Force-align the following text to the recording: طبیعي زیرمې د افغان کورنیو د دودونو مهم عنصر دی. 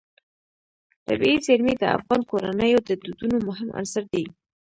طبیعي 1.07 1.37
زیرمې 1.45 1.73
د 1.77 1.83
افغان 1.97 2.21
کورنیو 2.29 2.79
د 2.83 2.89
دودونو 3.03 3.37
مهم 3.47 3.69
عنصر 3.79 4.03
دی. 4.13 4.25